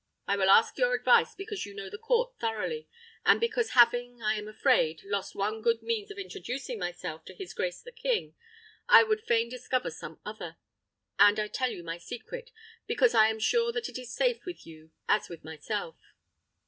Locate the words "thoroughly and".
2.39-3.39